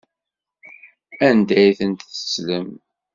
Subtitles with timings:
[1.27, 2.69] Anda ay ten-tettlem?